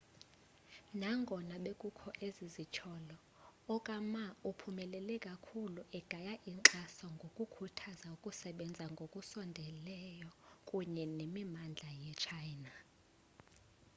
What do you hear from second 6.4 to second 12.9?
inkxaso ngokukhuthaza ukusebenza ngokusondeleyo kunye nemimandla yetshayina